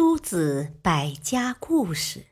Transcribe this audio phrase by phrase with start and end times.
[0.00, 2.24] 诸子百家故事：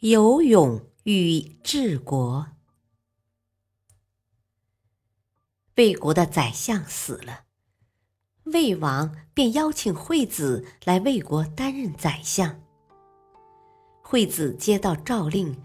[0.00, 2.46] 游泳与治国。
[5.76, 7.44] 魏国的宰相死了，
[8.44, 12.62] 魏王便邀请惠子来魏国担任宰相。
[14.02, 15.62] 惠子接到诏令，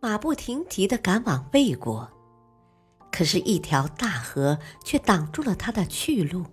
[0.00, 2.12] 马不停蹄的赶往魏国，
[3.10, 6.44] 可是，一条大河却挡住了他的去路。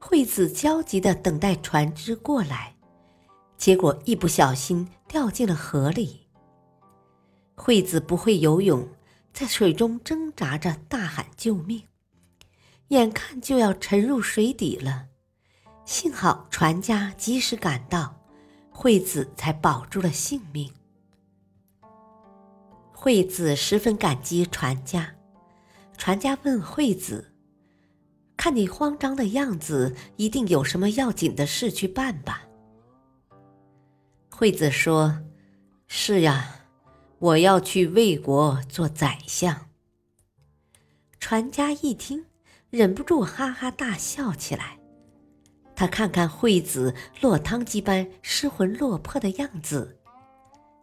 [0.00, 2.74] 惠子焦急的等待船只过来，
[3.58, 6.26] 结果一不小心掉进了河里。
[7.54, 8.88] 惠子不会游泳，
[9.32, 11.84] 在水中挣扎着大喊救命，
[12.88, 15.08] 眼看就要沉入水底了。
[15.84, 18.16] 幸好船家及时赶到，
[18.70, 20.72] 惠子才保住了性命。
[22.92, 25.14] 惠子十分感激船家，
[25.98, 27.29] 船家问惠子。
[28.40, 32.40] 看你慌张的样子，一定有什么要紧的事去办吧？
[34.30, 35.20] 惠子说
[35.86, 36.64] ：“是呀，
[37.18, 39.68] 我要去魏国做宰相。”
[41.20, 42.24] 船家一听，
[42.70, 44.78] 忍不住哈哈大笑起来。
[45.76, 49.98] 他看看惠子落汤鸡般失魂落魄的样子，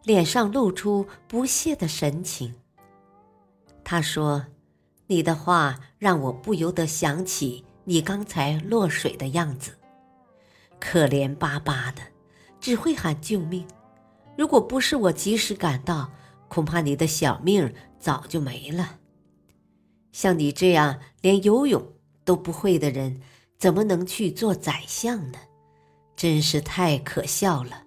[0.04, 2.54] 脸上露出不屑的神情。
[3.82, 4.46] 他说。
[5.08, 9.72] 你的话让我不由得想起你刚才落水的样子，
[10.78, 12.02] 可怜巴巴的，
[12.60, 13.66] 只会喊救命。
[14.36, 16.10] 如果不是我及时赶到，
[16.48, 18.98] 恐怕你的小命早就没了。
[20.12, 23.22] 像你这样连游泳都不会的人，
[23.56, 25.38] 怎么能去做宰相呢？
[26.14, 27.84] 真是太可笑了。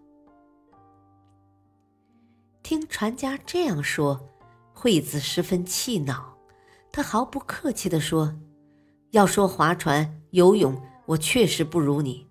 [2.64, 4.28] 听船家这样说，
[4.74, 6.36] 惠子十分气恼。
[6.92, 8.36] 他毫不客气地说
[9.12, 12.28] ：“要说划船、游泳，我确实不如你；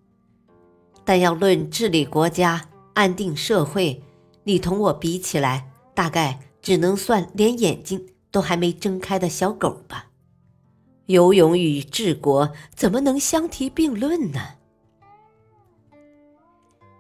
[1.05, 4.03] 但要论治理国家、安定社会，
[4.45, 10.07] 你同我比起来，大概只能算连眼睛都还没睁开的小狗吧。
[11.07, 14.41] 游泳与治国怎么能相提并论呢？”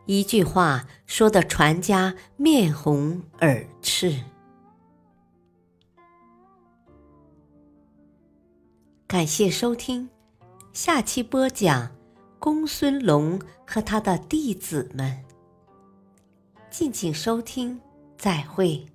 [0.07, 4.13] 一句话说的船家面红耳赤。
[9.11, 10.09] 感谢收听，
[10.73, 11.91] 下期播讲
[12.39, 15.25] 公孙龙和他的弟子们。
[16.71, 17.81] 敬请收听，
[18.17, 18.87] 再会。